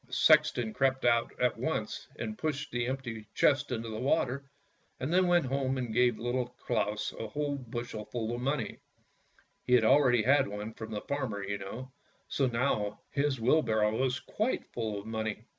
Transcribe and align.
The 0.07 0.13
sexton 0.13 0.73
crept 0.73 1.05
out 1.05 1.31
at 1.39 1.57
once 1.59 2.07
and 2.15 2.35
pushed 2.35 2.71
the 2.71 2.87
empty 2.87 3.27
chest 3.35 3.71
into 3.71 3.87
the 3.89 3.99
water, 3.99 4.49
and 4.99 5.13
then 5.13 5.27
went 5.27 5.45
home 5.45 5.77
and 5.77 5.93
gave 5.93 6.17
Little 6.17 6.47
Claus 6.57 7.13
a 7.19 7.27
whole 7.27 7.55
bushel 7.55 8.05
full 8.05 8.33
of 8.33 8.41
money: 8.41 8.79
he 9.63 9.73
had 9.73 9.83
already 9.83 10.23
had 10.23 10.47
one 10.47 10.73
from 10.73 10.89
the 10.89 11.01
farmer, 11.01 11.43
you 11.43 11.59
know, 11.59 11.91
so 12.27 12.47
now 12.47 13.01
his 13.11 13.39
wheelbarrow 13.39 13.95
was 13.95 14.19
quite 14.19 14.71
full 14.73 14.99
of 14.99 15.05
money. 15.05 15.43